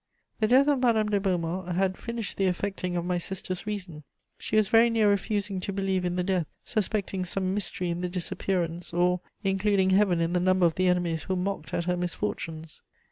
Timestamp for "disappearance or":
8.09-9.19